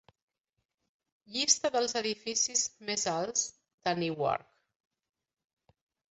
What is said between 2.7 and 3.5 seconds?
més alts